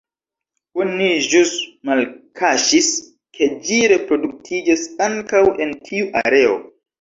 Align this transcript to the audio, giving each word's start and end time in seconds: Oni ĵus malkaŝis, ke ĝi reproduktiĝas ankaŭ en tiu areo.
Oni 0.83 1.09
ĵus 1.33 1.51
malkaŝis, 1.89 2.87
ke 3.39 3.51
ĝi 3.67 3.77
reproduktiĝas 3.93 4.87
ankaŭ 5.09 5.45
en 5.67 5.77
tiu 5.93 6.11
areo. 6.25 6.59